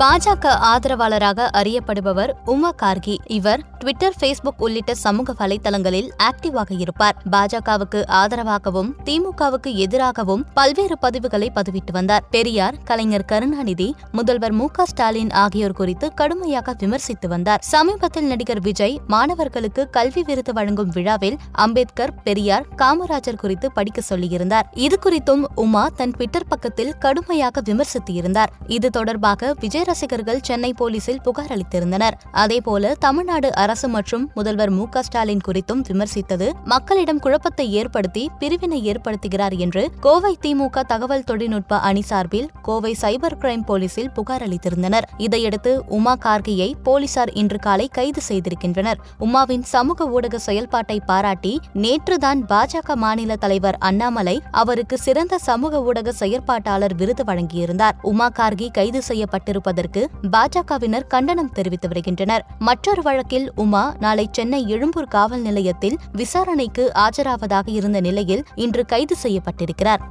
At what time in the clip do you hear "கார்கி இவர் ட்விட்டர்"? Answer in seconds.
2.82-4.14